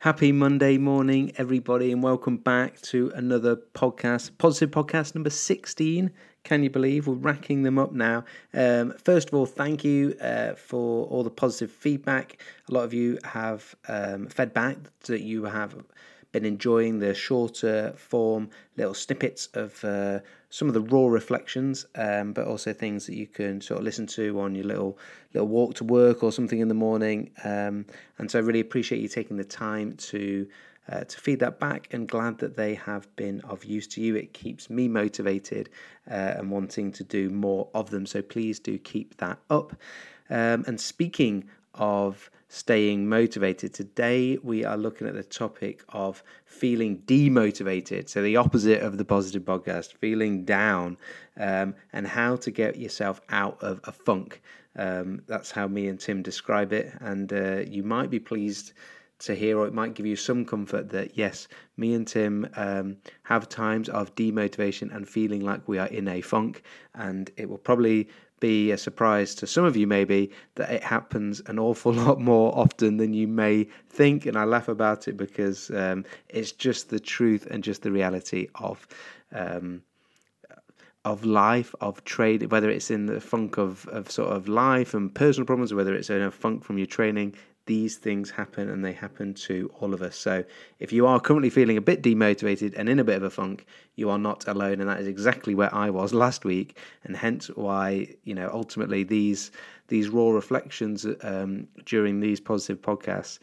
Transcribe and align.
Happy 0.00 0.32
Monday 0.32 0.78
morning, 0.78 1.30
everybody, 1.36 1.92
and 1.92 2.02
welcome 2.02 2.38
back 2.38 2.80
to 2.80 3.12
another 3.14 3.56
podcast, 3.74 4.30
positive 4.38 4.70
podcast 4.70 5.14
number 5.14 5.28
16. 5.28 6.10
Can 6.42 6.62
you 6.62 6.70
believe 6.70 7.06
we're 7.06 7.16
racking 7.16 7.64
them 7.64 7.78
up 7.78 7.92
now? 7.92 8.24
Um, 8.54 8.94
first 9.04 9.28
of 9.28 9.34
all, 9.34 9.44
thank 9.44 9.84
you 9.84 10.16
uh, 10.18 10.54
for 10.54 11.04
all 11.08 11.22
the 11.22 11.28
positive 11.28 11.70
feedback. 11.70 12.40
A 12.70 12.72
lot 12.72 12.84
of 12.84 12.94
you 12.94 13.18
have 13.24 13.74
um, 13.88 14.28
fed 14.28 14.54
back 14.54 14.78
that 15.00 15.20
you 15.20 15.44
have 15.44 15.76
been 16.32 16.44
enjoying 16.44 16.98
the 16.98 17.14
shorter 17.14 17.92
form 17.96 18.50
little 18.76 18.94
snippets 18.94 19.46
of 19.54 19.84
uh, 19.84 20.20
some 20.48 20.68
of 20.68 20.74
the 20.74 20.80
raw 20.80 21.06
reflections, 21.06 21.86
um, 21.94 22.32
but 22.32 22.46
also 22.46 22.72
things 22.72 23.06
that 23.06 23.16
you 23.16 23.26
can 23.26 23.60
sort 23.60 23.78
of 23.78 23.84
listen 23.84 24.06
to 24.06 24.40
on 24.40 24.54
your 24.54 24.64
little 24.64 24.98
little 25.32 25.48
walk 25.48 25.74
to 25.74 25.84
work 25.84 26.22
or 26.22 26.32
something 26.32 26.60
in 26.60 26.68
the 26.68 26.74
morning. 26.74 27.30
Um, 27.44 27.86
and 28.18 28.30
so 28.30 28.38
I 28.38 28.42
really 28.42 28.60
appreciate 28.60 29.00
you 29.00 29.08
taking 29.08 29.36
the 29.36 29.44
time 29.44 29.94
to. 29.96 30.46
Uh, 30.90 31.04
to 31.04 31.20
feed 31.20 31.38
that 31.38 31.60
back 31.60 31.86
and 31.92 32.08
glad 32.08 32.38
that 32.38 32.56
they 32.56 32.74
have 32.74 33.14
been 33.14 33.40
of 33.42 33.64
use 33.64 33.86
to 33.86 34.00
you. 34.00 34.16
It 34.16 34.32
keeps 34.32 34.68
me 34.68 34.88
motivated 34.88 35.68
uh, 36.10 36.34
and 36.36 36.50
wanting 36.50 36.90
to 36.92 37.04
do 37.04 37.30
more 37.30 37.68
of 37.74 37.90
them. 37.90 38.06
So 38.06 38.22
please 38.22 38.58
do 38.58 38.76
keep 38.76 39.16
that 39.18 39.38
up. 39.50 39.76
Um, 40.30 40.64
and 40.66 40.80
speaking 40.80 41.44
of 41.74 42.30
staying 42.48 43.08
motivated. 43.08 43.72
Today, 43.72 44.38
we 44.42 44.64
are 44.64 44.76
looking 44.76 45.06
at 45.06 45.14
the 45.14 45.22
topic 45.22 45.84
of 45.88 46.22
feeling 46.44 46.98
demotivated. 47.06 48.08
So, 48.08 48.22
the 48.22 48.36
opposite 48.36 48.82
of 48.82 48.98
the 48.98 49.04
positive 49.04 49.44
podcast, 49.44 49.94
feeling 49.94 50.44
down, 50.44 50.96
um, 51.36 51.74
and 51.92 52.06
how 52.06 52.36
to 52.36 52.50
get 52.50 52.76
yourself 52.76 53.20
out 53.28 53.62
of 53.62 53.80
a 53.84 53.92
funk. 53.92 54.42
Um, 54.76 55.22
that's 55.26 55.50
how 55.50 55.66
me 55.68 55.88
and 55.88 55.98
Tim 55.98 56.22
describe 56.22 56.72
it. 56.72 56.92
And 57.00 57.32
uh, 57.32 57.62
you 57.66 57.82
might 57.82 58.10
be 58.10 58.20
pleased 58.20 58.72
to 59.20 59.34
hear, 59.34 59.58
or 59.58 59.66
it 59.66 59.74
might 59.74 59.94
give 59.94 60.06
you 60.06 60.16
some 60.16 60.44
comfort 60.44 60.88
that 60.90 61.16
yes, 61.16 61.46
me 61.76 61.94
and 61.94 62.06
Tim 62.06 62.48
um, 62.56 62.96
have 63.24 63.48
times 63.48 63.88
of 63.88 64.14
demotivation 64.14 64.94
and 64.94 65.08
feeling 65.08 65.44
like 65.44 65.68
we 65.68 65.78
are 65.78 65.88
in 65.88 66.08
a 66.08 66.20
funk, 66.20 66.62
and 66.94 67.30
it 67.36 67.48
will 67.48 67.58
probably 67.58 68.08
be 68.40 68.70
a 68.70 68.78
surprise 68.78 69.34
to 69.36 69.46
some 69.46 69.64
of 69.64 69.76
you, 69.76 69.86
maybe, 69.86 70.30
that 70.56 70.70
it 70.70 70.82
happens 70.82 71.40
an 71.46 71.58
awful 71.58 71.92
lot 72.04 72.20
more 72.20 72.56
often 72.56 72.96
than 72.96 73.14
you 73.14 73.28
may 73.28 73.68
think. 73.88 74.26
And 74.26 74.36
I 74.36 74.44
laugh 74.44 74.68
about 74.68 75.08
it 75.08 75.16
because 75.16 75.70
um, 75.70 76.04
it's 76.28 76.52
just 76.52 76.90
the 76.90 77.00
truth 77.00 77.46
and 77.50 77.62
just 77.62 77.82
the 77.82 77.92
reality 77.92 78.48
of. 78.56 78.86
Um, 79.32 79.82
of 81.06 81.24
life, 81.24 81.74
of 81.80 82.04
trade, 82.04 82.50
whether 82.50 82.68
it's 82.68 82.90
in 82.90 83.06
the 83.06 83.22
funk 83.22 83.56
of, 83.56 83.88
of 83.88 84.10
sort 84.10 84.28
of 84.30 84.48
life 84.48 84.92
and 84.92 85.14
personal 85.14 85.46
problems, 85.46 85.72
or 85.72 85.76
whether 85.76 85.94
it's 85.94 86.10
in 86.10 86.20
a 86.20 86.30
funk 86.30 86.62
from 86.62 86.76
your 86.76 86.86
training, 86.86 87.34
these 87.70 87.98
things 87.98 88.32
happen 88.32 88.68
and 88.68 88.84
they 88.84 88.92
happen 88.92 89.32
to 89.32 89.70
all 89.78 89.94
of 89.94 90.02
us. 90.02 90.16
So 90.16 90.42
if 90.80 90.92
you 90.92 91.06
are 91.06 91.20
currently 91.20 91.50
feeling 91.50 91.76
a 91.76 91.80
bit 91.80 92.02
demotivated 92.02 92.74
and 92.76 92.88
in 92.88 92.98
a 92.98 93.04
bit 93.04 93.14
of 93.14 93.22
a 93.22 93.30
funk, 93.30 93.64
you 93.94 94.10
are 94.10 94.18
not 94.18 94.48
alone. 94.48 94.80
And 94.80 94.90
that 94.90 94.98
is 94.98 95.06
exactly 95.06 95.54
where 95.54 95.72
I 95.72 95.88
was 95.88 96.12
last 96.12 96.44
week. 96.44 96.78
And 97.04 97.16
hence 97.16 97.46
why, 97.54 98.16
you 98.24 98.34
know, 98.34 98.50
ultimately 98.52 99.04
these 99.04 99.52
these 99.86 100.08
raw 100.08 100.30
reflections 100.30 101.06
um, 101.22 101.68
during 101.84 102.18
these 102.18 102.40
positive 102.40 102.82
podcasts 102.82 103.38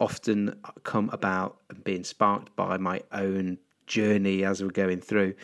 often 0.00 0.58
come 0.84 1.10
about 1.12 1.58
being 1.84 2.02
sparked 2.02 2.56
by 2.56 2.78
my 2.78 3.02
own 3.12 3.58
journey 3.86 4.42
as 4.42 4.62
we're 4.62 4.70
going 4.70 5.02
through. 5.02 5.34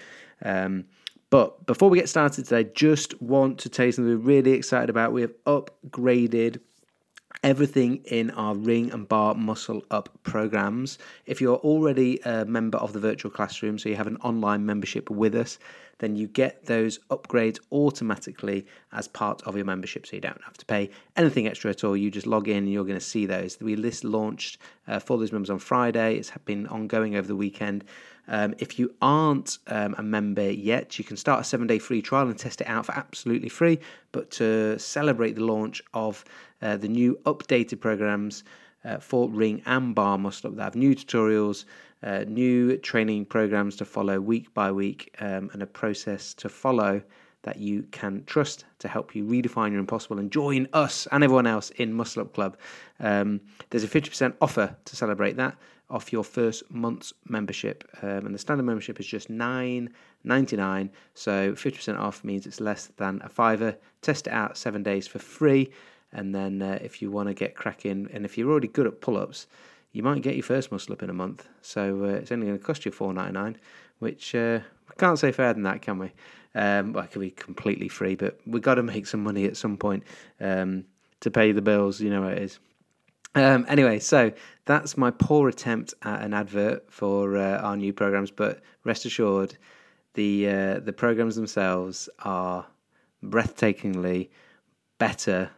Um, 0.43 0.87
but 1.29 1.67
before 1.67 1.91
we 1.91 1.99
get 1.99 2.09
started 2.09 2.47
today, 2.47 2.71
just 2.75 3.21
want 3.21 3.59
to 3.59 3.69
tell 3.69 3.85
you 3.85 3.93
something 3.93 4.11
we're 4.11 4.17
really 4.37 4.53
excited 4.53 4.89
about. 4.89 5.13
We 5.13 5.21
have 5.21 5.35
upgraded 5.45 6.61
everything 7.43 7.97
in 8.05 8.31
our 8.33 8.55
ring 8.55 8.91
and 8.93 9.09
bar 9.09 9.35
muscle 9.35 9.85
up 9.91 10.09
programs. 10.23 10.99
If 11.27 11.41
you're 11.41 11.57
already 11.59 12.21
a 12.21 12.45
member 12.45 12.79
of 12.79 12.93
the 12.93 13.01
virtual 13.01 13.31
classroom, 13.31 13.79
so 13.79 13.89
you 13.89 13.97
have 13.97 14.07
an 14.07 14.19
online 14.19 14.65
membership 14.65 15.11
with 15.11 15.35
us, 15.35 15.59
then 15.99 16.17
you 16.17 16.27
get 16.27 16.67
those 16.67 16.99
upgrades 17.11 17.59
automatically 17.71 18.67
as 18.93 19.07
part 19.07 19.41
of 19.43 19.57
your 19.57 19.65
membership. 19.65 20.07
So 20.07 20.17
you 20.17 20.21
don't 20.21 20.43
have 20.45 20.59
to 20.59 20.67
pay 20.67 20.91
anything 21.17 21.47
extra 21.47 21.71
at 21.71 21.85
all. 21.85 21.97
You 21.97 22.11
just 22.11 22.27
log 22.27 22.49
in 22.49 22.59
and 22.59 22.73
you're 22.73 22.85
going 22.85 22.99
to 22.99 23.05
see 23.05 23.25
those. 23.25 23.59
We 23.61 23.77
list 23.77 24.03
launched 24.03 24.59
uh, 24.89 24.99
for 24.99 25.17
those 25.17 25.33
members 25.33 25.51
on 25.51 25.61
Friday. 25.61 26.17
It's 26.17 26.33
been 26.45 26.67
ongoing 26.67 27.15
over 27.15 27.29
the 27.29 27.37
weekend. 27.37 27.85
Um, 28.33 28.55
if 28.59 28.79
you 28.79 28.95
aren't 29.03 29.59
um, 29.67 29.95
a 29.99 30.03
member 30.03 30.51
yet, 30.51 30.99
you 30.99 31.05
can 31.05 31.19
start 31.19 31.43
a 31.43 31.45
seven 31.45 31.67
day 31.67 31.79
free 31.79 32.01
trial 32.01 32.29
and 32.29 32.39
test 32.39 32.63
it 32.63 32.67
out 32.67 32.87
for 32.87 32.93
absolutely 32.93 33.51
free. 33.51 33.79
But 34.11 34.31
to 34.33 34.79
celebrate 34.79 35.35
the 35.35 35.45
launch 35.45 35.83
of 35.93 36.25
uh, 36.63 36.79
the 36.79 36.89
new 36.89 37.21
updated 37.27 37.81
programs 37.81 38.43
uh, 38.87 38.99
for 38.99 39.29
Ring 39.29 39.63
and 39.67 39.95
Bar 39.95 40.17
Muscle 40.17 40.51
Up, 40.51 40.57
they 40.57 40.63
have 40.63 40.75
new 40.75 40.95
tutorials, 40.95 41.67
uh, 42.03 42.25
new 42.27 42.79
training 42.79 43.27
programs 43.27 43.77
to 43.77 43.85
follow 43.85 44.19
week 44.19 44.53
by 44.55 44.73
week, 44.73 45.15
um, 45.21 45.51
and 45.53 45.63
a 45.63 45.67
process 45.67 46.33
to 46.35 46.49
follow 46.49 47.03
that 47.43 47.59
you 47.59 47.83
can 47.91 48.25
trust 48.25 48.65
to 48.79 48.89
help 48.89 49.15
you 49.15 49.25
redefine 49.25 49.73
your 49.73 49.81
impossible 49.81 50.19
and 50.19 50.31
join 50.31 50.67
us 50.73 51.07
and 51.13 51.23
everyone 51.23 51.47
else 51.47 51.71
in 51.71 51.93
Muscle 51.93 52.23
Up 52.23 52.33
Club. 52.33 52.57
Um, 52.99 53.41
there's 53.69 53.85
a 53.85 53.89
50% 53.89 54.33
offer 54.41 54.75
to 54.85 54.97
celebrate 54.97 55.37
that 55.37 55.57
off 55.93 56.13
your 56.13 56.25
first 56.25 56.63
month's 56.71 57.13
membership. 57.29 57.89
Um, 58.03 58.27
and 58.27 58.35
the 58.35 58.39
standard 58.39 58.65
membership 58.65 58.99
is 58.99 59.07
just 59.07 59.31
nine 59.31 59.91
ninety 60.25 60.57
nine. 60.57 60.91
So 61.15 61.53
50% 61.53 61.99
off 61.99 62.25
means 62.25 62.47
it's 62.47 62.61
less 62.61 62.87
than 62.97 63.21
a 63.23 63.29
fiver. 63.29 63.77
Test 64.01 64.27
it 64.27 64.33
out 64.33 64.57
seven 64.57 64.83
days 64.83 65.07
for 65.07 65.19
free. 65.19 65.71
And 66.13 66.35
then 66.35 66.63
uh, 66.63 66.79
if 66.83 67.01
you 67.01 67.11
want 67.11 67.29
to 67.29 67.35
get 67.35 67.55
cracking, 67.55 68.09
and 68.13 68.25
if 68.25 68.37
you're 68.37 68.51
already 68.51 68.69
good 68.69 68.87
at 68.87 69.01
pull 69.01 69.17
ups, 69.17 69.47
you 69.93 70.03
might 70.03 70.23
get 70.23 70.35
your 70.35 70.43
first 70.43 70.73
muscle 70.73 70.93
up 70.93 71.03
in 71.03 71.11
a 71.11 71.15
month. 71.15 71.49
So 71.61 72.05
uh, 72.05 72.09
it's 72.09 72.33
only 72.33 72.47
going 72.47 72.59
to 72.59 72.65
cost 72.65 72.85
you 72.85 72.93
four 72.93 73.13
ninety 73.13 73.33
nine, 73.33 73.57
which 73.99 74.35
uh, 74.35 74.61
we 74.89 74.95
can't 74.97 75.19
say 75.19 75.33
fair 75.33 75.53
than 75.53 75.63
that, 75.65 75.83
can 75.83 75.99
we? 75.99 76.13
Um, 76.55 76.93
well, 76.93 77.05
it 77.05 77.13
could 77.13 77.21
be 77.21 77.31
completely 77.31 77.89
free, 77.89 78.15
but 78.15 78.39
we've 78.47 78.63
got 78.63 78.75
to 78.75 78.83
make 78.83 79.07
some 79.07 79.23
money 79.23 79.47
at 79.47 79.57
some 79.57 79.77
point 79.77 80.05
um, 80.41 80.85
to 81.21 81.31
pay 81.31 81.53
the 81.53 81.63
bills. 81.63 82.01
You 82.01 82.11
know 82.11 82.23
how 82.23 82.29
it 82.29 82.39
is. 82.39 82.59
Um, 83.35 83.65
anyway, 83.69 83.99
so 83.99 84.33
that's 84.67 84.97
my 84.97 85.11
poor 85.11 85.49
attempt 85.49 85.95
at 86.03 86.23
an 86.23 86.35
advert 86.35 86.91
for 86.93 87.37
uh, 87.37 87.59
our 87.59 87.77
new 87.77 87.93
programs, 87.93 88.31
but 88.31 88.61
rest 88.85 89.05
assured, 89.07 89.57
the 90.15 90.49
uh, 90.49 90.81
the 90.81 90.93
programs 90.93 91.37
themselves 91.37 92.09
are 92.21 92.67
breathtakingly 93.25 94.29
better 94.99 95.51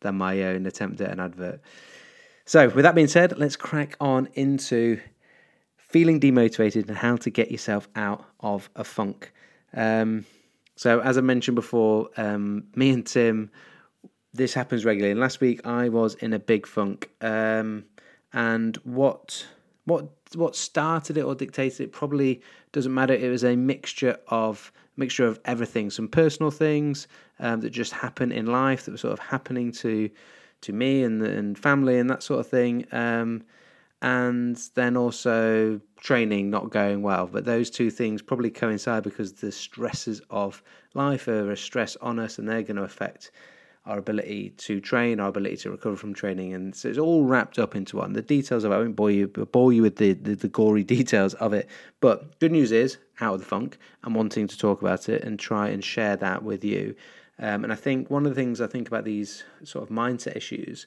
than 0.00 0.16
my 0.16 0.42
own 0.42 0.66
attempt 0.66 1.00
at 1.00 1.10
an 1.10 1.20
advert. 1.20 1.60
So, 2.44 2.68
with 2.68 2.82
that 2.82 2.94
being 2.94 3.06
said, 3.06 3.38
let's 3.38 3.56
crack 3.56 3.96
on 4.00 4.28
into 4.34 5.00
feeling 5.76 6.18
demotivated 6.18 6.88
and 6.88 6.96
how 6.96 7.16
to 7.16 7.30
get 7.30 7.50
yourself 7.50 7.88
out 7.94 8.24
of 8.40 8.68
a 8.74 8.82
funk. 8.82 9.32
Um, 9.74 10.24
so, 10.74 11.00
as 11.00 11.16
I 11.16 11.20
mentioned 11.20 11.54
before, 11.54 12.08
um, 12.16 12.64
me 12.74 12.90
and 12.90 13.06
Tim 13.06 13.50
this 14.32 14.54
happens 14.54 14.84
regularly. 14.84 15.12
And 15.12 15.20
last 15.20 15.40
week 15.40 15.66
I 15.66 15.88
was 15.88 16.14
in 16.14 16.32
a 16.32 16.38
big 16.38 16.66
funk. 16.66 17.10
Um, 17.20 17.84
and 18.32 18.76
what 18.78 19.46
what 19.84 20.08
what 20.34 20.54
started 20.54 21.16
it 21.16 21.22
or 21.22 21.34
dictated 21.34 21.80
it 21.80 21.92
probably 21.92 22.40
doesn't 22.72 22.94
matter. 22.94 23.14
It 23.14 23.30
was 23.30 23.44
a 23.44 23.56
mixture 23.56 24.18
of 24.28 24.72
mixture 24.96 25.26
of 25.26 25.40
everything. 25.44 25.90
Some 25.90 26.08
personal 26.08 26.50
things 26.50 27.08
um, 27.40 27.60
that 27.60 27.70
just 27.70 27.92
happen 27.92 28.30
in 28.30 28.46
life 28.46 28.84
that 28.84 28.92
were 28.92 28.98
sort 28.98 29.12
of 29.12 29.18
happening 29.18 29.72
to 29.72 30.10
to 30.62 30.72
me 30.72 31.02
and 31.02 31.22
and 31.22 31.58
family 31.58 31.98
and 31.98 32.08
that 32.10 32.22
sort 32.22 32.40
of 32.40 32.46
thing. 32.46 32.86
Um, 32.92 33.42
and 34.02 34.56
then 34.76 34.96
also 34.96 35.78
training 35.96 36.48
not 36.48 36.70
going 36.70 37.02
well. 37.02 37.26
But 37.26 37.44
those 37.44 37.68
two 37.68 37.90
things 37.90 38.22
probably 38.22 38.50
coincide 38.50 39.02
because 39.02 39.34
the 39.34 39.52
stresses 39.52 40.22
of 40.30 40.62
life 40.94 41.28
are 41.28 41.50
a 41.50 41.56
stress 41.56 41.96
on 41.96 42.18
us, 42.18 42.38
and 42.38 42.48
they're 42.48 42.62
going 42.62 42.76
to 42.76 42.84
affect 42.84 43.30
our 43.86 43.98
ability 43.98 44.50
to 44.58 44.80
train, 44.80 45.20
our 45.20 45.28
ability 45.28 45.56
to 45.56 45.70
recover 45.70 45.96
from 45.96 46.12
training, 46.12 46.52
and 46.52 46.74
so 46.76 46.88
it's 46.88 46.98
all 46.98 47.24
wrapped 47.24 47.58
up 47.58 47.74
into 47.74 47.96
one. 47.96 48.12
The 48.12 48.22
details 48.22 48.64
of 48.64 48.72
it, 48.72 48.74
I 48.74 48.78
won't 48.78 48.96
bore 48.96 49.10
you, 49.10 49.26
bore 49.26 49.72
you 49.72 49.82
with 49.82 49.96
the, 49.96 50.12
the, 50.12 50.34
the 50.34 50.48
gory 50.48 50.84
details 50.96 51.34
of 51.34 51.52
it. 51.52 51.68
But 52.00 52.38
good 52.40 52.52
news 52.52 52.72
is, 52.72 52.98
out 53.20 53.34
of 53.34 53.40
the 53.40 53.46
funk, 53.46 53.78
I'm 54.04 54.14
wanting 54.14 54.46
to 54.48 54.58
talk 54.58 54.82
about 54.82 55.08
it 55.08 55.24
and 55.24 55.38
try 55.38 55.68
and 55.68 55.82
share 55.82 56.16
that 56.16 56.42
with 56.42 56.64
you. 56.64 56.94
Um, 57.38 57.64
and 57.64 57.72
I 57.72 57.76
think 57.76 58.10
one 58.10 58.26
of 58.26 58.34
the 58.34 58.40
things 58.40 58.60
I 58.60 58.66
think 58.66 58.86
about 58.86 59.04
these 59.04 59.44
sort 59.64 59.82
of 59.82 59.94
mindset 59.94 60.36
issues, 60.36 60.86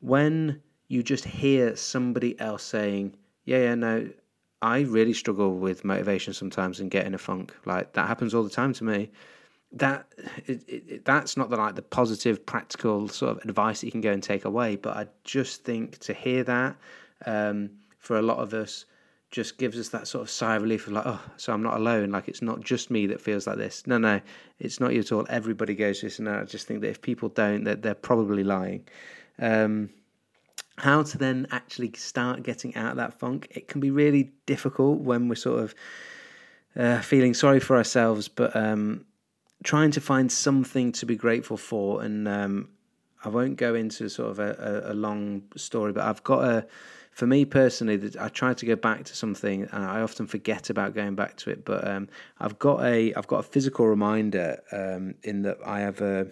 when 0.00 0.60
you 0.88 1.02
just 1.04 1.24
hear 1.24 1.76
somebody 1.76 2.38
else 2.40 2.64
saying, 2.64 3.14
"Yeah, 3.44 3.58
yeah, 3.58 3.74
no, 3.76 4.10
I 4.60 4.80
really 4.80 5.12
struggle 5.12 5.56
with 5.56 5.84
motivation 5.84 6.34
sometimes 6.34 6.80
and 6.80 6.90
get 6.90 7.06
in 7.06 7.14
a 7.14 7.18
funk. 7.18 7.54
Like 7.64 7.92
that 7.92 8.08
happens 8.08 8.34
all 8.34 8.42
the 8.42 8.50
time 8.50 8.72
to 8.74 8.84
me." 8.84 9.10
That 9.74 10.06
it, 10.46 10.62
it, 10.68 11.04
that's 11.04 11.36
not 11.36 11.50
the 11.50 11.56
like 11.56 11.74
the 11.74 11.82
positive 11.82 12.46
practical 12.46 13.08
sort 13.08 13.36
of 13.36 13.44
advice 13.44 13.80
that 13.80 13.86
you 13.86 13.92
can 13.92 14.00
go 14.00 14.12
and 14.12 14.22
take 14.22 14.44
away 14.44 14.76
but 14.76 14.96
i 14.96 15.06
just 15.24 15.64
think 15.64 15.98
to 15.98 16.14
hear 16.14 16.44
that 16.44 16.76
um, 17.26 17.70
for 17.98 18.18
a 18.18 18.22
lot 18.22 18.38
of 18.38 18.52
us 18.54 18.84
just 19.34 19.58
gives 19.58 19.76
us 19.76 19.88
that 19.88 20.06
sort 20.06 20.22
of 20.22 20.30
sigh 20.30 20.54
of 20.54 20.62
relief 20.62 20.86
of 20.86 20.92
like 20.92 21.06
oh 21.06 21.20
so 21.36 21.52
i'm 21.52 21.62
not 21.62 21.76
alone. 21.76 22.10
Like 22.12 22.28
it's 22.28 22.40
not 22.40 22.60
just 22.60 22.88
me 22.88 23.08
that 23.08 23.20
feels 23.20 23.48
like 23.48 23.56
this. 23.56 23.84
No 23.84 23.98
no 23.98 24.20
it's 24.60 24.78
not 24.78 24.92
you 24.92 25.00
at 25.00 25.10
all. 25.10 25.26
Everybody 25.28 25.74
goes 25.74 26.00
this 26.00 26.20
and 26.20 26.28
i 26.28 26.44
just 26.44 26.68
think 26.68 26.82
that 26.82 26.88
if 26.88 27.02
people 27.02 27.28
don't 27.30 27.64
that 27.64 27.82
they're, 27.82 27.94
they're 27.94 27.94
probably 27.96 28.44
lying. 28.44 28.86
Um, 29.40 29.90
how 30.78 31.02
to 31.02 31.18
then 31.18 31.48
actually 31.50 31.92
start 31.94 32.44
getting 32.44 32.76
out 32.76 32.92
of 32.92 32.96
that 32.98 33.18
funk. 33.18 33.48
It 33.50 33.66
can 33.66 33.80
be 33.80 33.90
really 33.90 34.30
difficult 34.46 35.00
when 35.00 35.28
we're 35.28 35.34
sort 35.34 35.64
of 35.64 35.74
uh, 36.76 37.00
feeling 37.00 37.34
sorry 37.34 37.60
for 37.60 37.76
ourselves, 37.76 38.28
but 38.28 38.54
um, 38.54 39.04
trying 39.64 39.90
to 39.90 40.00
find 40.00 40.30
something 40.30 40.92
to 40.92 41.06
be 41.06 41.16
grateful 41.16 41.56
for. 41.56 42.02
And 42.02 42.28
um, 42.28 42.68
I 43.24 43.28
won't 43.28 43.56
go 43.56 43.74
into 43.74 44.08
sort 44.08 44.30
of 44.30 44.38
a, 44.38 44.82
a, 44.86 44.92
a, 44.92 44.94
long 44.94 45.42
story, 45.56 45.92
but 45.92 46.04
I've 46.04 46.22
got 46.22 46.44
a, 46.44 46.66
for 47.10 47.26
me 47.26 47.44
personally, 47.44 47.96
that 47.96 48.16
I 48.16 48.28
try 48.28 48.54
to 48.54 48.66
go 48.66 48.76
back 48.76 49.04
to 49.04 49.16
something, 49.16 49.62
and 49.72 49.84
I 49.84 50.02
often 50.02 50.26
forget 50.26 50.68
about 50.68 50.94
going 50.94 51.14
back 51.14 51.36
to 51.38 51.50
it. 51.50 51.64
But 51.64 51.86
um, 51.86 52.08
I've 52.38 52.58
got 52.58 52.84
a, 52.84 53.14
I've 53.14 53.26
got 53.26 53.38
a 53.38 53.42
physical 53.44 53.86
reminder 53.86 54.60
um, 54.70 55.14
in 55.22 55.42
that 55.42 55.58
I 55.64 55.80
have 55.80 56.00
a, 56.00 56.26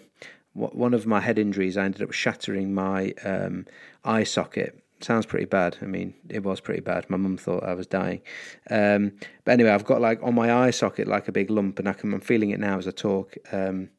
one 0.53 0.93
of 0.93 1.07
my 1.07 1.19
head 1.19 1.39
injuries. 1.39 1.77
I 1.77 1.85
ended 1.85 2.03
up 2.03 2.11
shattering 2.11 2.73
my 2.73 3.13
um, 3.23 3.65
eye 4.03 4.23
socket 4.23 4.82
sounds 5.03 5.25
pretty 5.25 5.45
bad. 5.45 5.77
I 5.81 5.85
mean, 5.85 6.13
it 6.29 6.43
was 6.43 6.59
pretty 6.59 6.81
bad. 6.81 7.09
My 7.09 7.17
mum 7.17 7.37
thought 7.37 7.63
I 7.63 7.73
was 7.73 7.87
dying. 7.87 8.21
Um, 8.69 9.13
but 9.45 9.51
anyway, 9.51 9.71
I've 9.71 9.85
got 9.85 10.01
like 10.01 10.21
on 10.23 10.35
my 10.35 10.53
eye 10.53 10.71
socket 10.71 11.07
like 11.07 11.27
a 11.27 11.31
big 11.31 11.49
lump, 11.49 11.79
and 11.79 11.87
I 11.87 11.93
can, 11.93 12.13
I'm 12.13 12.21
feeling 12.21 12.51
it 12.51 12.59
now 12.59 12.77
as 12.77 12.87
I 12.87 12.91
talk. 12.91 13.35
Um, 13.51 13.89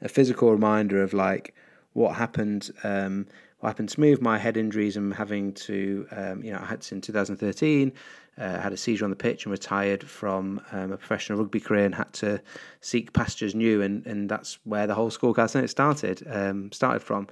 a 0.00 0.08
physical 0.08 0.50
reminder 0.50 1.02
of 1.02 1.12
like 1.12 1.54
what 1.92 2.16
happened. 2.16 2.70
Um, 2.84 3.26
what 3.60 3.70
happened 3.70 3.88
to 3.88 4.00
me 4.00 4.10
with 4.10 4.22
my 4.22 4.38
head 4.38 4.56
injuries 4.56 4.96
and 4.96 5.12
having 5.12 5.52
to, 5.52 6.06
um, 6.12 6.44
you 6.44 6.52
know, 6.52 6.60
I 6.60 6.66
had 6.66 6.86
in 6.92 7.00
2013. 7.00 7.92
Uh, 8.38 8.60
had 8.60 8.72
a 8.72 8.76
seizure 8.76 9.04
on 9.04 9.10
the 9.10 9.16
pitch 9.16 9.46
and 9.46 9.50
retired 9.50 10.04
from 10.04 10.60
um, 10.70 10.92
a 10.92 10.96
professional 10.96 11.40
rugby 11.40 11.58
career 11.58 11.84
and 11.84 11.92
had 11.96 12.12
to 12.12 12.40
seek 12.80 13.12
pastures 13.12 13.52
new, 13.52 13.82
and, 13.82 14.06
and 14.06 14.28
that's 14.28 14.60
where 14.62 14.86
the 14.86 14.94
whole 14.94 15.10
Scorecast 15.10 15.68
started 15.68 16.22
um, 16.30 16.70
started 16.70 17.00
from 17.02 17.26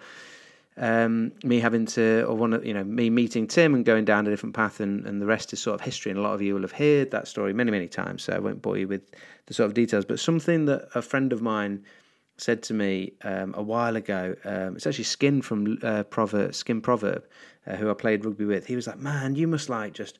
um, 0.79 1.33
me 1.43 1.59
having 1.61 1.87
to, 1.87 2.25
or 2.25 2.35
one 2.35 2.53
of, 2.53 2.65
you 2.65 2.75
know, 2.75 2.85
me 2.85 3.09
meeting 3.09 3.47
Tim 3.47 3.75
and 3.75 3.85
going 3.85 4.05
down 4.05 4.27
a 4.27 4.31
different 4.31 4.55
path, 4.55 4.81
and, 4.81 5.07
and 5.07 5.23
the 5.23 5.27
rest 5.27 5.53
is 5.53 5.61
sort 5.61 5.75
of 5.75 5.81
history. 5.81 6.11
And 6.11 6.19
a 6.19 6.23
lot 6.23 6.35
of 6.35 6.43
you 6.43 6.55
will 6.55 6.63
have 6.63 6.73
heard 6.73 7.11
that 7.13 7.29
story 7.29 7.53
many, 7.53 7.71
many 7.71 7.89
times. 7.89 8.25
So 8.25 8.35
I 8.35 8.39
won't 8.39 8.61
bore 8.61 8.77
you 8.77 8.87
with 8.87 9.03
the 9.47 9.55
sort 9.55 9.69
of 9.69 9.75
details. 9.75 10.05
But 10.05 10.21
something 10.21 10.67
that 10.67 10.89
a 10.95 11.03
friend 11.03 11.33
of 11.33 11.41
mine 11.41 11.85
said 12.37 12.63
to 12.65 12.75
me 12.75 13.15
um, 13.23 13.55
a 13.57 13.63
while 13.63 13.97
ago, 13.97 14.35
um, 14.45 14.77
it's 14.77 14.87
actually 14.87 15.05
Skin 15.05 15.41
from 15.41 15.79
uh, 15.83 16.03
Proverb, 16.05 16.55
Skin 16.55 16.83
Proverb, 16.83 17.25
uh, 17.67 17.77
who 17.77 17.91
I 17.91 17.95
played 17.95 18.25
rugby 18.25 18.45
with. 18.45 18.67
He 18.67 18.77
was 18.77 18.87
like, 18.87 18.99
"Man, 18.99 19.35
you 19.35 19.49
must 19.49 19.71
like 19.71 19.95
just 19.95 20.19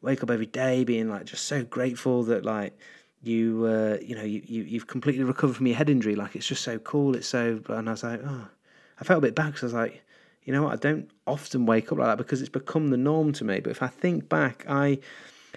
wake 0.00 0.22
up 0.22 0.30
every 0.30 0.46
day 0.46 0.84
being 0.84 1.10
like 1.10 1.26
just 1.26 1.44
so 1.44 1.64
grateful 1.64 2.22
that 2.24 2.44
like." 2.44 2.76
You, 3.20 3.64
uh, 3.66 3.98
you 4.00 4.14
know, 4.14 4.22
you, 4.22 4.40
you 4.46 4.62
you've 4.62 4.86
completely 4.86 5.24
recovered 5.24 5.56
from 5.56 5.66
your 5.66 5.74
head 5.74 5.90
injury. 5.90 6.14
Like 6.14 6.36
it's 6.36 6.46
just 6.46 6.62
so 6.62 6.78
cool. 6.78 7.16
It's 7.16 7.26
so, 7.26 7.60
and 7.68 7.88
I 7.88 7.90
was 7.90 8.04
like, 8.04 8.20
oh, 8.24 8.46
I 9.00 9.04
felt 9.04 9.18
a 9.18 9.26
bit 9.26 9.34
bad 9.34 9.46
because 9.46 9.62
I 9.62 9.66
was 9.66 9.74
like, 9.74 10.02
you 10.44 10.52
know 10.52 10.62
what, 10.62 10.72
I 10.72 10.76
don't 10.76 11.10
often 11.26 11.66
wake 11.66 11.92
up 11.92 11.98
like 11.98 12.08
that 12.08 12.18
because 12.18 12.40
it's 12.40 12.48
become 12.48 12.88
the 12.88 12.96
norm 12.96 13.32
to 13.34 13.44
me. 13.44 13.60
But 13.60 13.70
if 13.70 13.82
I 13.82 13.88
think 13.88 14.28
back, 14.28 14.64
I, 14.68 14.98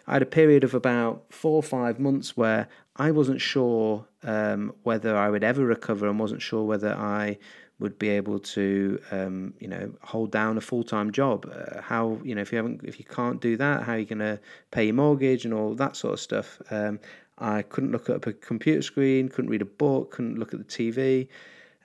I 0.05 0.13
had 0.13 0.21
a 0.21 0.25
period 0.25 0.63
of 0.63 0.73
about 0.73 1.23
four 1.29 1.55
or 1.55 1.63
five 1.63 1.99
months 1.99 2.35
where 2.35 2.67
I 2.97 3.11
wasn't 3.11 3.41
sure 3.41 4.05
um, 4.23 4.73
whether 4.83 5.15
I 5.15 5.29
would 5.29 5.43
ever 5.43 5.65
recover 5.65 6.07
and 6.07 6.19
wasn't 6.19 6.41
sure 6.41 6.63
whether 6.63 6.93
I 6.93 7.37
would 7.79 7.97
be 7.97 8.09
able 8.09 8.37
to, 8.39 8.99
um, 9.11 9.53
you 9.59 9.67
know, 9.67 9.91
hold 10.01 10.31
down 10.31 10.57
a 10.57 10.61
full 10.61 10.83
time 10.83 11.11
job. 11.11 11.51
Uh, 11.51 11.81
how, 11.81 12.19
you 12.23 12.35
know, 12.35 12.41
if 12.41 12.51
you 12.51 12.57
haven't, 12.57 12.81
if 12.83 12.99
you 12.99 13.05
can't 13.05 13.41
do 13.41 13.57
that, 13.57 13.83
how 13.83 13.93
are 13.93 13.97
you 13.97 14.05
going 14.05 14.19
to 14.19 14.39
pay 14.69 14.85
your 14.85 14.93
mortgage 14.93 15.45
and 15.45 15.53
all 15.53 15.73
that 15.75 15.95
sort 15.95 16.13
of 16.13 16.19
stuff? 16.19 16.61
Um, 16.69 16.99
I 17.39 17.63
couldn't 17.63 17.91
look 17.91 18.09
up 18.09 18.27
a 18.27 18.33
computer 18.33 18.83
screen, 18.83 19.29
couldn't 19.29 19.49
read 19.49 19.63
a 19.63 19.65
book, 19.65 20.11
couldn't 20.11 20.37
look 20.37 20.53
at 20.53 20.59
the 20.59 20.65
TV. 20.65 21.27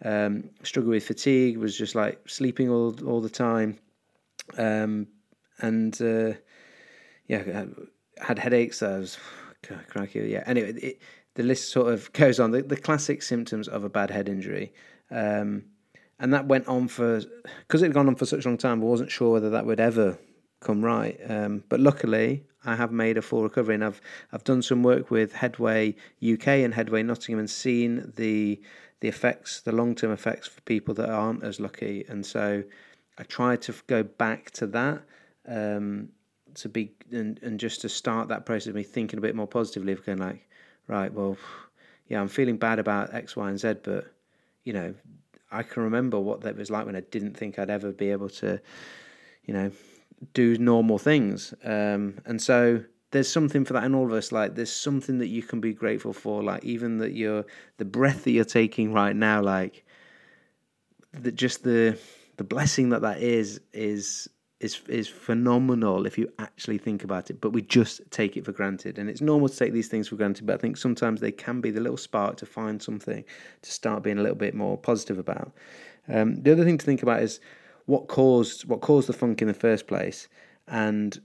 Um, 0.05 0.51
struggle 0.63 0.91
with 0.91 1.07
fatigue, 1.07 1.57
was 1.57 1.77
just 1.77 1.95
like 1.95 2.29
sleeping 2.29 2.69
all 2.69 2.95
all 3.07 3.21
the 3.21 3.31
time, 3.31 3.79
um, 4.59 5.07
and 5.61 5.99
uh, 6.03 6.35
yeah, 7.29 7.65
had 8.19 8.39
headaches. 8.39 8.83
I 8.83 8.99
was 8.99 9.19
crikey, 9.89 10.29
yeah. 10.29 10.45
Anyway, 10.47 10.73
it, 10.75 11.03
the 11.35 11.43
list 11.43 11.71
sort 11.71 11.93
of 11.93 12.13
goes 12.13 12.41
on. 12.41 12.51
The, 12.51 12.63
the 12.63 12.77
classic 12.77 13.23
symptoms 13.23 13.69
of 13.69 13.85
a 13.85 13.89
bad 13.89 14.11
head 14.11 14.29
injury, 14.29 14.73
um, 15.11 15.65
and 16.19 16.33
that 16.35 16.47
went 16.47 16.67
on 16.67 16.89
for 16.89 17.23
because 17.67 17.83
it 17.83 17.87
had 17.87 17.95
gone 17.95 18.09
on 18.09 18.17
for 18.17 18.27
such 18.27 18.45
a 18.45 18.49
long 18.49 18.59
time. 18.59 18.83
I 18.83 18.85
wasn't 18.85 19.11
sure 19.11 19.33
whether 19.33 19.51
that 19.51 19.67
would 19.67 19.81
ever 19.81 20.19
come 20.61 20.85
right. 20.85 21.19
Um, 21.29 21.63
but 21.69 21.81
luckily, 21.81 22.45
I 22.65 22.75
have 22.75 22.93
made 22.93 23.17
a 23.17 23.23
full 23.23 23.43
recovery, 23.43 23.77
and 23.77 23.85
I've 23.85 24.01
I've 24.33 24.45
done 24.45 24.63
some 24.63 24.83
work 24.83 25.11
with 25.11 25.33
Headway 25.33 25.95
UK 26.23 26.49
and 26.49 26.75
Headway 26.75 27.03
Nottingham, 27.03 27.39
and 27.39 27.51
seen 27.51 28.13
the 28.17 28.61
the 29.01 29.09
effects, 29.09 29.61
the 29.61 29.73
long 29.73 29.95
term 29.95 30.11
effects 30.11 30.49
for 30.49 30.61
people 30.63 30.95
that 30.95 31.11
aren't 31.11 31.43
as 31.43 31.61
lucky. 31.61 32.05
And 32.09 32.25
so 32.25 32.63
I 33.19 33.23
tried 33.25 33.63
to 33.63 33.75
go 33.87 34.03
back 34.03 34.51
to 34.53 34.67
that 34.69 35.03
um, 35.47 36.09
to 36.55 36.69
be 36.69 36.93
and, 37.13 37.39
and 37.43 37.61
just 37.61 37.81
to 37.83 37.89
start 37.89 38.29
that 38.29 38.47
process 38.47 38.69
of 38.69 38.75
me 38.75 38.83
thinking 38.83 39.19
a 39.19 39.23
bit 39.23 39.37
more 39.37 39.47
positively 39.47 39.93
of 39.93 40.05
going 40.05 40.19
like, 40.19 40.49
right, 40.87 41.13
well, 41.13 41.37
yeah, 42.09 42.21
I'm 42.21 42.29
feeling 42.29 42.57
bad 42.57 42.79
about 42.79 43.13
X, 43.15 43.37
Y, 43.37 43.49
and 43.49 43.59
Z, 43.59 43.75
but 43.83 44.07
you 44.65 44.73
know, 44.73 44.95
I 45.51 45.63
can 45.63 45.83
remember 45.83 46.19
what 46.19 46.41
that 46.43 46.57
was 46.57 46.71
like 46.71 46.87
when 46.87 46.97
I 46.97 47.01
didn't 47.01 47.37
think 47.37 47.59
I'd 47.59 47.71
ever 47.71 47.93
be 47.93 48.11
able 48.11 48.29
to, 48.31 48.61
you 49.45 49.55
know, 49.55 49.71
do 50.35 50.59
normal 50.59 50.99
things. 50.99 51.55
Um, 51.63 52.19
and 52.25 52.41
so 52.41 52.83
there's 53.11 53.31
something 53.31 53.65
for 53.65 53.73
that 53.75 53.85
in 53.85 53.95
all 53.95 54.07
of 54.07 54.13
us. 54.13 54.33
Like 54.33 54.55
there's 54.55 54.73
something 54.73 55.19
that 55.19 55.29
you 55.29 55.43
can 55.43 55.61
be 55.61 55.73
grateful 55.73 56.13
for. 56.13 56.43
Like 56.43 56.65
even 56.65 56.99
that 56.99 57.13
you're 57.13 57.45
the 57.79 57.85
breath 57.85 58.25
that 58.25 58.33
you're 58.33 58.45
taking 58.45 58.93
right 58.93 59.15
now. 59.15 59.41
Like 59.43 59.85
that, 61.13 61.35
just 61.35 61.63
the 61.63 61.99
the 62.37 62.45
blessing 62.45 62.91
that 62.91 63.03
that 63.03 63.21
is 63.21 63.61
is 63.73 64.29
is 64.59 64.81
is 64.89 65.07
phenomenal 65.09 66.07
if 66.07 66.19
you 66.19 66.33
actually 66.39 66.79
think 66.79 67.05
about 67.05 67.31
it. 67.31 67.41
But 67.41 67.51
we 67.51 67.63
just 67.63 68.01
take 68.11 68.37
it 68.37 68.45
for 68.45 68.53
granted, 68.53 68.99
and 68.99 69.09
it's 69.09 69.21
normal 69.21 69.49
to 69.49 69.57
take 69.57 69.73
these 69.73 69.89
things 69.89 70.09
for 70.09 70.17
granted. 70.17 70.47
But 70.47 70.55
I 70.55 70.59
think 70.59 70.77
sometimes 70.77 71.21
they 71.21 71.33
can 71.33 71.61
be 71.61 71.71
the 71.71 71.81
little 71.81 71.97
spark 71.97 72.37
to 72.39 72.47
find 72.47 72.83
something 72.83 73.25
to 73.63 73.71
start 73.71 74.03
being 74.03 74.19
a 74.19 74.23
little 74.23 74.37
bit 74.37 74.55
more 74.55 74.77
positive 74.77 75.19
about. 75.19 75.53
Um, 76.09 76.37
the 76.43 76.53
other 76.53 76.65
thing 76.65 76.79
to 76.79 76.87
think 76.87 77.03
about 77.03 77.23
is 77.23 77.41
what 77.87 78.09
caused 78.09 78.65
what 78.69 78.81
caused 78.81 79.09
the 79.09 79.13
funk 79.13 79.43
in 79.43 79.49
the 79.49 79.55
first 79.55 79.87
place, 79.87 80.27
and 80.67 81.21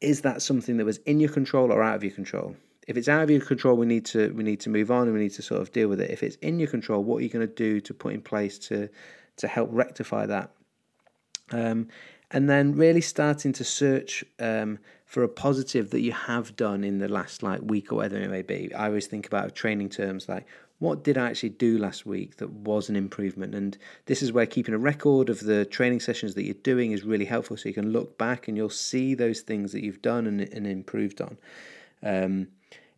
is 0.00 0.22
that 0.22 0.42
something 0.42 0.76
that 0.76 0.84
was 0.84 0.98
in 0.98 1.20
your 1.20 1.30
control 1.30 1.72
or 1.72 1.82
out 1.82 1.96
of 1.96 2.04
your 2.04 2.12
control? 2.12 2.56
If 2.86 2.96
it's 2.96 3.08
out 3.08 3.22
of 3.22 3.30
your 3.30 3.40
control, 3.40 3.76
we 3.76 3.86
need 3.86 4.04
to 4.06 4.32
we 4.34 4.44
need 4.44 4.60
to 4.60 4.70
move 4.70 4.90
on 4.90 5.08
and 5.08 5.14
we 5.14 5.20
need 5.20 5.32
to 5.34 5.42
sort 5.42 5.60
of 5.60 5.72
deal 5.72 5.88
with 5.88 6.00
it. 6.00 6.10
If 6.10 6.22
it's 6.22 6.36
in 6.36 6.58
your 6.58 6.68
control, 6.68 7.02
what 7.02 7.18
are 7.18 7.22
you 7.22 7.28
going 7.28 7.46
to 7.46 7.52
do 7.52 7.80
to 7.80 7.94
put 7.94 8.14
in 8.14 8.20
place 8.20 8.58
to 8.60 8.88
to 9.38 9.48
help 9.48 9.70
rectify 9.72 10.26
that? 10.26 10.50
Um, 11.50 11.88
and 12.30 12.50
then 12.50 12.74
really 12.74 13.00
starting 13.00 13.52
to 13.54 13.64
search 13.64 14.24
um, 14.40 14.78
for 15.04 15.22
a 15.22 15.28
positive 15.28 15.90
that 15.90 16.00
you 16.00 16.12
have 16.12 16.56
done 16.56 16.82
in 16.82 16.98
the 16.98 17.08
last 17.08 17.42
like 17.42 17.60
week 17.62 17.92
or 17.92 17.96
whatever 17.96 18.22
it 18.22 18.30
may 18.30 18.42
be. 18.42 18.74
I 18.74 18.86
always 18.86 19.06
think 19.06 19.26
about 19.26 19.54
training 19.54 19.90
terms 19.90 20.28
like 20.28 20.46
what 20.78 21.02
did 21.02 21.16
I 21.16 21.30
actually 21.30 21.50
do 21.50 21.78
last 21.78 22.04
week 22.04 22.36
that 22.36 22.50
was 22.50 22.88
an 22.88 22.96
improvement? 22.96 23.54
And 23.54 23.78
this 24.06 24.22
is 24.22 24.32
where 24.32 24.46
keeping 24.46 24.74
a 24.74 24.78
record 24.78 25.30
of 25.30 25.40
the 25.40 25.64
training 25.64 26.00
sessions 26.00 26.34
that 26.34 26.44
you're 26.44 26.54
doing 26.54 26.92
is 26.92 27.02
really 27.02 27.24
helpful. 27.24 27.56
So 27.56 27.68
you 27.68 27.74
can 27.74 27.92
look 27.92 28.18
back 28.18 28.46
and 28.46 28.56
you'll 28.56 28.68
see 28.68 29.14
those 29.14 29.40
things 29.40 29.72
that 29.72 29.82
you've 29.82 30.02
done 30.02 30.26
and, 30.26 30.40
and 30.40 30.66
improved 30.66 31.20
on. 31.20 31.38
Um, 32.02 32.48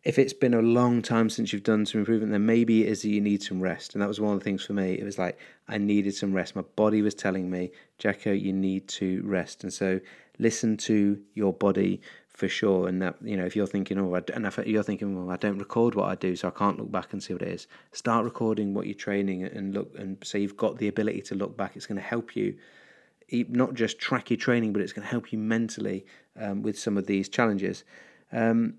if 0.03 0.17
it's 0.17 0.33
been 0.33 0.53
a 0.53 0.61
long 0.61 1.01
time 1.01 1.29
since 1.29 1.51
you've 1.51 1.63
done 1.63 1.85
some 1.85 1.99
improvement, 1.99 2.31
then 2.31 2.45
maybe 2.45 2.83
it 2.85 2.89
is 2.89 3.01
that 3.01 3.09
you 3.09 3.21
need 3.21 3.43
some 3.43 3.61
rest. 3.61 3.93
And 3.93 4.01
that 4.01 4.07
was 4.07 4.19
one 4.19 4.33
of 4.33 4.39
the 4.39 4.43
things 4.43 4.65
for 4.65 4.73
me. 4.73 4.93
It 4.93 5.03
was 5.03 5.17
like 5.17 5.37
I 5.67 5.77
needed 5.77 6.15
some 6.15 6.33
rest. 6.33 6.55
My 6.55 6.63
body 6.75 7.01
was 7.01 7.13
telling 7.13 7.49
me, 7.49 7.71
Jacko, 7.97 8.31
you 8.31 8.53
need 8.53 8.87
to 8.89 9.21
rest. 9.25 9.63
And 9.63 9.73
so 9.73 9.99
listen 10.37 10.77
to 10.77 11.21
your 11.33 11.53
body 11.53 12.01
for 12.39 12.47
sure. 12.47 12.87
And 12.87 13.01
that 13.01 13.15
you 13.21 13.35
know, 13.35 13.45
if 13.45 13.55
you're 13.55 13.67
thinking, 13.67 13.99
oh, 13.99 14.13
and 14.33 14.45
if 14.45 14.57
you're 14.65 14.81
thinking, 14.81 15.15
well, 15.15 15.29
I 15.29 15.37
don't 15.37 15.59
record 15.59 15.93
what 15.93 16.09
I 16.09 16.15
do, 16.15 16.35
so 16.35 16.47
I 16.47 16.51
can't 16.51 16.79
look 16.79 16.89
back 16.91 17.11
and 17.11 17.21
see 17.21 17.33
what 17.33 17.41
it 17.41 17.49
is. 17.49 17.67
Start 17.91 18.23
recording 18.23 18.73
what 18.73 18.85
you're 18.85 18.95
training 18.95 19.43
and 19.43 19.73
look, 19.73 19.93
and 19.97 20.17
so 20.23 20.37
you've 20.37 20.57
got 20.57 20.77
the 20.77 20.87
ability 20.87 21.21
to 21.23 21.35
look 21.35 21.57
back. 21.57 21.75
It's 21.75 21.85
going 21.85 21.97
to 21.97 22.01
help 22.01 22.35
you 22.35 22.55
not 23.49 23.73
just 23.73 23.99
track 23.99 24.31
your 24.31 24.37
training, 24.37 24.73
but 24.73 24.81
it's 24.81 24.93
going 24.93 25.03
to 25.03 25.11
help 25.11 25.31
you 25.31 25.37
mentally 25.37 26.05
um, 26.39 26.63
with 26.63 26.79
some 26.79 26.97
of 26.97 27.05
these 27.05 27.29
challenges. 27.29 27.83
Um, 28.31 28.75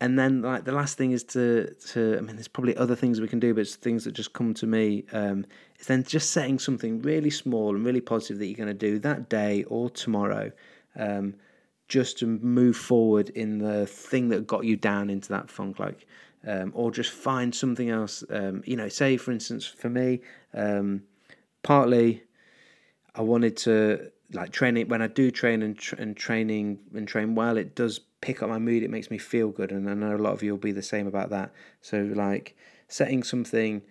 and 0.00 0.18
then, 0.18 0.42
like 0.42 0.64
the 0.64 0.72
last 0.72 0.98
thing 0.98 1.12
is 1.12 1.24
to 1.36 1.74
to 1.92 2.16
I 2.18 2.20
mean, 2.20 2.36
there's 2.36 2.48
probably 2.48 2.76
other 2.76 2.94
things 2.94 3.20
we 3.20 3.28
can 3.28 3.40
do, 3.40 3.54
but 3.54 3.62
it's 3.62 3.76
things 3.76 4.04
that 4.04 4.12
just 4.12 4.34
come 4.34 4.52
to 4.54 4.66
me. 4.66 5.04
Um, 5.12 5.46
is 5.80 5.86
then 5.86 6.04
just 6.04 6.30
setting 6.30 6.58
something 6.58 7.00
really 7.00 7.30
small 7.30 7.74
and 7.74 7.86
really 7.86 8.02
positive 8.02 8.38
that 8.38 8.46
you're 8.46 8.62
going 8.64 8.68
to 8.68 8.74
do 8.74 8.98
that 8.98 9.30
day 9.30 9.64
or 9.64 9.88
tomorrow. 9.88 10.52
Um, 10.96 11.36
just 11.88 12.18
to 12.18 12.26
move 12.26 12.76
forward 12.76 13.28
in 13.30 13.58
the 13.58 13.86
thing 13.86 14.28
that 14.28 14.46
got 14.46 14.64
you 14.64 14.76
down 14.76 15.10
into 15.10 15.28
that 15.28 15.50
funk, 15.50 15.78
like, 15.78 16.06
um, 16.46 16.72
or 16.74 16.90
just 16.90 17.10
find 17.10 17.54
something 17.54 17.90
else. 17.90 18.24
Um, 18.30 18.62
you 18.64 18.76
know, 18.76 18.88
say 18.88 19.16
for 19.16 19.30
instance, 19.32 19.66
for 19.66 19.90
me, 19.90 20.20
um, 20.54 21.02
partly 21.62 22.22
I 23.14 23.22
wanted 23.22 23.56
to 23.58 24.10
like 24.32 24.50
training 24.50 24.88
when 24.88 25.02
I 25.02 25.06
do 25.08 25.30
train 25.30 25.62
and 25.62 25.76
tra- 25.78 26.00
and 26.00 26.16
training 26.16 26.78
and 26.94 27.06
train 27.06 27.34
well, 27.34 27.56
it 27.56 27.74
does 27.74 28.00
pick 28.20 28.42
up 28.42 28.48
my 28.48 28.58
mood. 28.58 28.82
It 28.82 28.90
makes 28.90 29.10
me 29.10 29.18
feel 29.18 29.50
good, 29.50 29.70
and 29.70 29.88
I 29.88 29.94
know 29.94 30.16
a 30.16 30.18
lot 30.18 30.32
of 30.32 30.42
you 30.42 30.52
will 30.52 30.58
be 30.58 30.72
the 30.72 30.82
same 30.82 31.06
about 31.06 31.30
that. 31.30 31.52
So 31.80 32.10
like 32.14 32.56
setting 32.88 33.22
something 33.22 33.82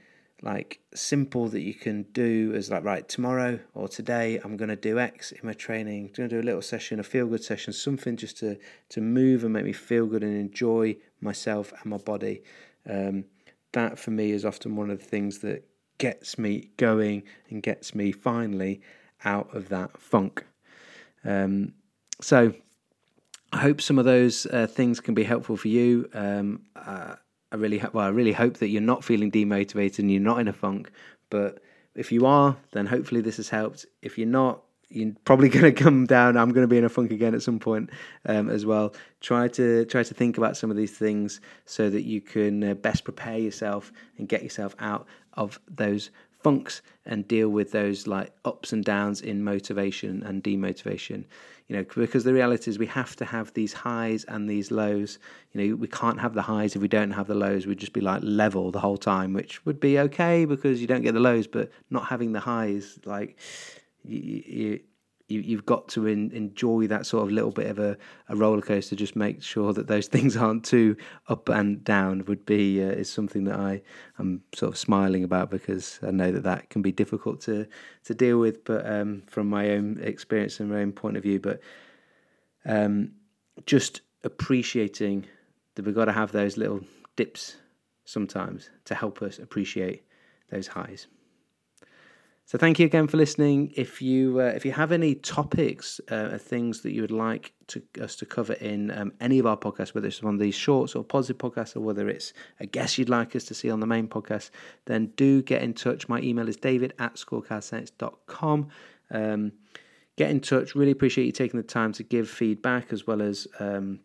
like 0.44 0.80
simple 0.94 1.48
that 1.50 1.62
you 1.62 1.74
can 1.74 2.04
do 2.14 2.52
as 2.56 2.72
like 2.72 2.84
right 2.84 3.08
tomorrow 3.08 3.60
or 3.76 3.88
today 3.88 4.40
I'm 4.44 4.58
going 4.58 4.70
to 4.70 4.76
do 4.76 5.00
X 5.00 5.32
in 5.32 5.40
my 5.44 5.54
training. 5.54 6.06
I'm 6.08 6.14
going 6.14 6.30
to 6.30 6.36
do 6.36 6.42
a 6.42 6.46
little 6.46 6.62
session, 6.62 7.00
a 7.00 7.04
feel 7.04 7.28
good 7.28 7.44
session, 7.44 7.74
something 7.74 8.18
just 8.18 8.38
to 8.40 8.58
to 8.90 9.02
move 9.02 9.44
and 9.44 9.54
make 9.54 9.66
me 9.66 9.74
feel 9.74 10.06
good 10.06 10.24
and 10.24 10.36
enjoy 10.36 10.98
myself 11.20 11.72
and 11.82 11.92
my 11.92 11.98
body. 11.98 12.44
Um, 12.90 13.26
that 13.74 14.00
for 14.00 14.12
me 14.12 14.32
is 14.32 14.44
often 14.44 14.76
one 14.76 14.90
of 14.90 15.00
the 15.00 15.06
things 15.06 15.40
that 15.40 15.64
gets 15.98 16.40
me 16.40 16.72
going 16.78 17.24
and 17.50 17.62
gets 17.62 17.94
me 17.94 18.12
finally 18.12 18.82
out 19.24 19.56
of 19.56 19.70
that 19.70 20.00
funk. 20.00 20.46
Um, 21.24 21.74
so 22.20 22.54
I 23.54 23.58
hope 23.60 23.82
some 23.82 24.00
of 24.00 24.06
those 24.06 24.46
uh, 24.48 24.66
things 24.66 25.00
can 25.00 25.14
be 25.14 25.24
helpful 25.24 25.58
for 25.58 25.68
you. 25.68 26.10
Um, 26.14 26.64
uh, 26.76 27.16
I 27.52 27.58
really, 27.58 27.84
well, 27.94 28.06
I 28.06 28.10
really 28.10 28.32
hope 28.32 28.58
that 28.58 28.70
you're 28.70 28.82
not 28.82 29.04
feeling 29.04 29.32
demotivated 29.32 30.00
and 30.00 30.12
you're 30.12 30.22
not 30.22 30.40
in 30.40 30.48
a 30.48 30.54
funk. 30.54 30.92
But 31.30 31.62
if 31.96 32.12
you 32.12 32.26
are, 32.26 32.58
then 32.72 32.86
hopefully 32.86 33.22
this 33.22 33.38
has 33.38 33.50
helped. 33.50 33.86
If 34.02 34.18
you're 34.18 34.28
not, 34.28 34.62
you're 34.90 35.14
probably 35.26 35.50
going 35.56 35.66
to 35.66 35.72
come 35.72 36.06
down. 36.06 36.38
I'm 36.38 36.52
going 36.52 36.64
to 36.64 36.70
be 36.70 36.78
in 36.78 36.86
a 36.86 36.90
funk 36.90 37.12
again 37.12 37.36
at 37.36 37.42
some 37.42 37.60
point 37.60 37.90
um, 38.26 38.50
as 38.50 38.66
well. 38.66 38.94
Try 39.20 39.48
to 39.50 39.86
try 39.86 40.04
to 40.04 40.14
think 40.14 40.38
about 40.38 40.56
some 40.56 40.72
of 40.72 40.78
these 40.78 40.98
things 40.98 41.42
so 41.66 41.90
that 41.90 42.04
you 42.04 42.22
can 42.22 42.64
uh, 42.64 42.74
best 42.76 43.04
prepare 43.04 43.38
yourself 43.38 43.92
and 44.18 44.28
get 44.30 44.44
yourself 44.44 44.76
out 44.80 45.08
of 45.34 45.60
those 45.68 46.12
funks 46.44 46.82
and 47.06 47.28
deal 47.28 47.50
with 47.50 47.72
those 47.72 48.08
like 48.08 48.34
ups 48.46 48.74
and 48.74 48.84
downs 48.84 49.22
in 49.22 49.44
motivation 49.44 50.24
and 50.24 50.44
demotivation. 50.44 51.26
You 51.68 51.78
know 51.78 51.86
because 51.96 52.24
the 52.24 52.34
reality 52.34 52.70
is 52.70 52.78
we 52.78 52.88
have 52.88 53.16
to 53.16 53.26
have 53.26 53.54
these 53.54 53.74
highs 53.74 54.24
and 54.26 54.50
these 54.50 54.72
lows. 54.72 55.20
You 55.54 55.62
know 55.62 55.76
we 55.76 55.88
can't 55.88 56.20
have 56.20 56.34
the 56.34 56.42
highs 56.42 56.76
if 56.76 56.82
we 56.82 56.88
don't 56.88 57.12
have 57.12 57.28
the 57.28 57.36
lows. 57.36 57.66
We'd 57.66 57.80
just 57.80 57.94
be 57.94 58.02
like 58.02 58.22
level 58.24 58.72
the 58.72 58.80
whole 58.80 58.98
time 58.98 59.34
which 59.34 59.66
would 59.66 59.80
be 59.80 60.00
okay 60.00 60.46
because 60.46 60.82
you 60.82 60.88
don't 60.88 61.02
get 61.02 61.14
the 61.14 61.20
lows 61.20 61.48
but 61.48 61.72
not 61.90 62.08
having 62.08 62.34
the 62.34 62.40
highs 62.40 63.00
like 63.06 63.38
you, 64.04 64.20
you 64.46 64.80
you, 65.32 65.58
have 65.58 65.66
got 65.66 65.88
to 65.90 66.08
in, 66.08 66.32
enjoy 66.32 66.88
that 66.88 67.06
sort 67.06 67.24
of 67.24 67.32
little 67.32 67.52
bit 67.52 67.68
of 67.68 67.80
a, 67.80 67.98
a 68.30 68.36
roller 68.36 68.62
coaster. 68.62 68.96
Just 68.96 69.16
make 69.16 69.42
sure 69.42 69.74
that 69.74 69.88
those 69.88 70.08
things 70.14 70.36
aren't 70.36 70.66
too 70.66 70.96
up 71.28 71.50
and 71.50 71.84
down. 71.84 72.26
Would 72.26 72.46
be 72.46 72.84
uh, 72.84 72.88
is 72.88 73.10
something 73.10 73.46
that 73.46 73.60
I 73.60 73.82
am 74.20 74.44
sort 74.54 74.74
of 74.74 74.78
smiling 74.78 75.24
about 75.24 75.50
because 75.50 76.00
I 76.04 76.12
know 76.12 76.32
that 76.32 76.44
that 76.44 76.70
can 76.70 76.82
be 76.82 76.92
difficult 76.92 77.42
to 77.42 77.68
to 78.06 78.14
deal 78.14 78.40
with. 78.40 78.64
But 78.66 78.86
um, 78.86 79.24
from 79.28 79.50
my 79.50 79.72
own 79.72 80.00
experience 80.02 80.60
and 80.60 80.70
my 80.70 80.82
own 80.82 80.92
point 80.92 81.18
of 81.18 81.24
view, 81.24 81.40
but 81.40 81.62
um, 82.66 83.12
just 83.66 84.02
appreciating 84.24 85.26
that 85.76 85.86
we've 85.86 85.96
got 85.96 86.06
to 86.06 86.12
have 86.12 86.32
those 86.32 86.58
little 86.58 86.82
dips 87.16 87.58
sometimes 88.06 88.70
to 88.86 88.96
help 88.96 89.22
us 89.22 89.40
appreciate 89.40 90.04
those 90.50 90.68
highs. 90.68 91.08
So 92.46 92.58
thank 92.58 92.80
you 92.80 92.86
again 92.86 93.08
for 93.08 93.16
listening. 93.16 93.72
If 93.78 94.02
you 94.02 94.42
uh, 94.42 94.54
if 94.56 94.66
you 94.66 94.74
have 94.74 94.92
any 94.92 95.16
topics, 95.16 96.02
uh, 96.10 96.38
things 96.38 96.82
that 96.82 96.92
you 96.92 97.02
would 97.02 97.12
like 97.12 97.54
to, 97.68 97.82
us 98.02 98.18
to 98.18 98.26
cover 98.26 98.54
in 98.54 98.92
um, 98.92 99.14
any 99.22 99.40
of 99.40 99.46
our 99.46 99.56
podcasts, 99.56 99.96
whether 99.96 100.08
it's 100.08 100.22
one 100.22 100.34
of 100.34 100.40
these 100.40 100.56
shorts 100.56 100.94
or 100.94 101.04
positive 101.04 101.38
podcasts, 101.38 101.78
or 101.78 101.80
whether 101.80 102.10
it's 102.10 102.34
a 102.60 102.66
guest 102.66 102.98
you'd 102.98 103.08
like 103.08 103.36
us 103.36 103.46
to 103.46 103.54
see 103.54 103.70
on 103.70 103.80
the 103.80 103.88
main 103.88 104.08
podcast, 104.08 104.50
then 104.86 105.14
do 105.16 105.42
get 105.42 105.62
in 105.62 105.74
touch. 105.74 106.10
My 106.10 106.20
email 106.20 106.50
is 106.50 106.58
david 106.58 106.94
at 107.00 107.16
schoolofcalisthenics.com. 107.16 108.68
Um, 109.12 109.52
get 110.18 110.30
in 110.30 110.42
touch. 110.42 110.76
Really 110.76 110.92
appreciate 110.92 111.26
you 111.26 111.32
taking 111.32 111.60
the 111.60 111.66
time 111.66 111.94
to 111.94 112.04
give 112.04 112.30
feedback 112.30 112.92
as 112.92 113.08
well 113.08 113.22
as 113.22 113.48
um, 113.60 114.02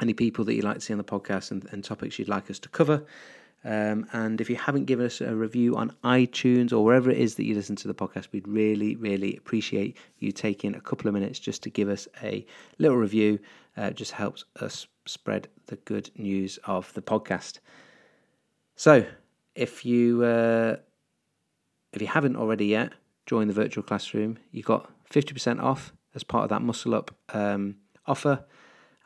any 0.00 0.12
people 0.12 0.44
that 0.44 0.54
you'd 0.54 0.64
like 0.64 0.74
to 0.74 0.80
see 0.80 0.92
on 0.92 0.98
the 0.98 1.04
podcast 1.04 1.50
and, 1.50 1.66
and 1.72 1.82
topics 1.82 2.18
you'd 2.18 2.28
like 2.28 2.50
us 2.50 2.58
to 2.58 2.68
cover. 2.68 3.04
Um, 3.64 4.06
and 4.12 4.40
if 4.40 4.50
you 4.50 4.56
haven't 4.56 4.86
given 4.86 5.06
us 5.06 5.20
a 5.20 5.34
review 5.34 5.76
on 5.76 5.94
iTunes 6.02 6.72
or 6.72 6.84
wherever 6.84 7.10
it 7.10 7.18
is 7.18 7.36
that 7.36 7.44
you 7.44 7.54
listen 7.54 7.76
to 7.76 7.88
the 7.88 7.94
podcast, 7.94 8.28
we'd 8.32 8.48
really, 8.48 8.96
really 8.96 9.36
appreciate 9.36 9.96
you 10.18 10.32
taking 10.32 10.74
a 10.74 10.80
couple 10.80 11.06
of 11.08 11.14
minutes 11.14 11.38
just 11.38 11.62
to 11.62 11.70
give 11.70 11.88
us 11.88 12.08
a 12.22 12.44
little 12.78 12.96
review. 12.96 13.38
Uh, 13.76 13.90
just 13.90 14.12
helps 14.12 14.44
us 14.60 14.86
spread 15.06 15.48
the 15.66 15.76
good 15.76 16.10
news 16.16 16.58
of 16.64 16.92
the 16.94 17.02
podcast. 17.02 17.60
So, 18.76 19.06
if 19.54 19.84
you 19.84 20.24
uh, 20.24 20.76
if 21.92 22.02
you 22.02 22.08
haven't 22.08 22.36
already 22.36 22.66
yet, 22.66 22.92
join 23.26 23.48
the 23.48 23.54
virtual 23.54 23.82
classroom. 23.82 24.38
You 24.50 24.62
got 24.62 24.90
fifty 25.04 25.32
percent 25.32 25.60
off 25.60 25.92
as 26.14 26.24
part 26.24 26.44
of 26.44 26.50
that 26.50 26.62
Muscle 26.62 26.94
Up 26.94 27.14
um, 27.32 27.76
offer 28.06 28.44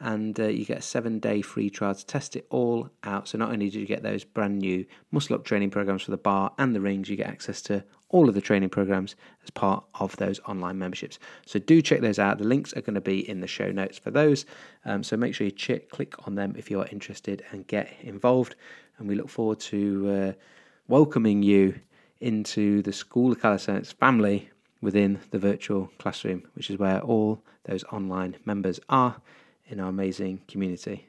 and 0.00 0.38
uh, 0.38 0.44
you 0.44 0.64
get 0.64 0.78
a 0.78 0.82
seven 0.82 1.18
day 1.18 1.40
free 1.40 1.70
trial 1.70 1.94
to 1.94 2.06
test 2.06 2.36
it 2.36 2.46
all 2.50 2.90
out. 3.04 3.28
So, 3.28 3.38
not 3.38 3.50
only 3.50 3.70
do 3.70 3.80
you 3.80 3.86
get 3.86 4.02
those 4.02 4.24
brand 4.24 4.58
new 4.58 4.84
muscle 5.10 5.34
up 5.34 5.44
training 5.44 5.70
programs 5.70 6.02
for 6.02 6.10
the 6.10 6.16
bar 6.16 6.52
and 6.58 6.74
the 6.74 6.80
rings, 6.80 7.08
you 7.08 7.16
get 7.16 7.28
access 7.28 7.62
to 7.62 7.82
all 8.10 8.28
of 8.28 8.34
the 8.34 8.40
training 8.40 8.68
programs 8.68 9.16
as 9.42 9.50
part 9.50 9.84
of 9.98 10.16
those 10.16 10.38
online 10.46 10.78
memberships. 10.78 11.18
So, 11.46 11.58
do 11.58 11.80
check 11.80 12.00
those 12.00 12.18
out. 12.18 12.38
The 12.38 12.44
links 12.44 12.74
are 12.74 12.82
going 12.82 12.94
to 12.94 13.00
be 13.00 13.28
in 13.28 13.40
the 13.40 13.46
show 13.46 13.70
notes 13.70 13.98
for 13.98 14.10
those. 14.10 14.44
Um, 14.84 15.02
so, 15.02 15.16
make 15.16 15.34
sure 15.34 15.46
you 15.46 15.50
ch- 15.50 15.88
click 15.90 16.14
on 16.26 16.34
them 16.34 16.54
if 16.58 16.70
you're 16.70 16.86
interested 16.86 17.42
and 17.50 17.66
get 17.66 17.92
involved. 18.02 18.54
And 18.98 19.08
we 19.08 19.14
look 19.14 19.28
forward 19.28 19.60
to 19.60 20.10
uh, 20.10 20.32
welcoming 20.88 21.42
you 21.42 21.74
into 22.20 22.82
the 22.82 22.92
School 22.92 23.32
of 23.32 23.40
Calisthenics 23.40 23.92
family 23.92 24.50
within 24.80 25.20
the 25.30 25.38
virtual 25.38 25.90
classroom, 25.98 26.42
which 26.54 26.70
is 26.70 26.78
where 26.78 27.00
all 27.00 27.42
those 27.64 27.84
online 27.84 28.36
members 28.44 28.78
are 28.88 29.16
in 29.68 29.80
our 29.80 29.88
amazing 29.88 30.42
community. 30.48 31.08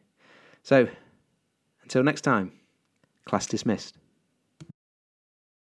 So, 0.64 0.88
until 1.84 2.04
next 2.04 2.22
time, 2.22 2.52
class 3.26 3.46
dismissed. 3.46 3.96